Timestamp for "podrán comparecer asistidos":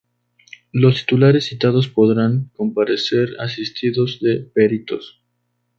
1.87-4.19